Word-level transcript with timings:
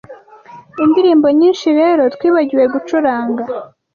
Indirimbo 0.83 1.27
nyinshi 1.39 1.67
rero 1.79 2.03
twibagiwe 2.15 2.65
gucuranga 2.73 3.43